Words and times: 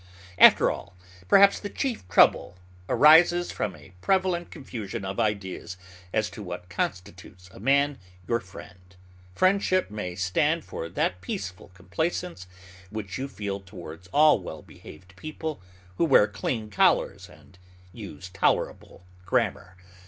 After 0.39 0.71
all, 0.71 0.95
perhaps 1.27 1.59
the 1.59 1.69
chief 1.69 2.07
trouble 2.07 2.57
arises 2.89 3.51
from 3.51 3.75
a 3.75 3.93
prevalent 4.01 4.49
confusion 4.49 5.05
of 5.05 5.19
ideas 5.19 5.77
as 6.11 6.27
to 6.31 6.41
what 6.41 6.69
constitutes 6.69 7.51
a 7.53 7.59
man 7.59 7.99
your 8.27 8.39
friend. 8.39 8.95
Friendship 9.35 9.91
may 9.91 10.15
stand 10.15 10.65
for 10.65 10.89
that 10.89 11.21
peaceful 11.21 11.69
complacence 11.75 12.47
which 12.89 13.19
you 13.19 13.27
feel 13.27 13.59
towards 13.59 14.07
all 14.07 14.39
well 14.39 14.63
behaved 14.63 15.15
people 15.17 15.61
who 15.99 16.05
wear 16.05 16.25
clean 16.27 16.71
collars 16.71 17.29
and 17.29 17.59
use 17.93 18.27
tolerable 18.29 19.05
grammar. 19.23 19.77